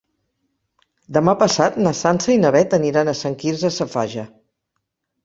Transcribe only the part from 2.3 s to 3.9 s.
i na Beth aniran a Sant Quirze